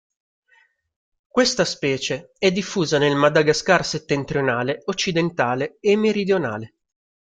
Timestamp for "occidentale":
4.85-5.77